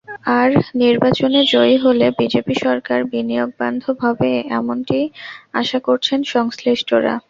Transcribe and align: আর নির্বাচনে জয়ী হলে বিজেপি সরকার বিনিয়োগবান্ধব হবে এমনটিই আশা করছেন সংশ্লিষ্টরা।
আর 0.37 0.49
নির্বাচনে 0.75 1.39
জয়ী 1.53 1.75
হলে 1.77 2.05
বিজেপি 2.19 2.55
সরকার 2.63 2.99
বিনিয়োগবান্ধব 3.11 3.95
হবে 4.05 4.29
এমনটিই 4.51 5.05
আশা 5.53 5.79
করছেন 5.87 6.19
সংশ্লিষ্টরা। 6.33 7.13